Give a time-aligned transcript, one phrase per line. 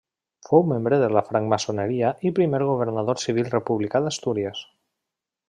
[0.47, 4.65] Fou membre de la francmaçoneria i primer governador civil republicà d'Astúries.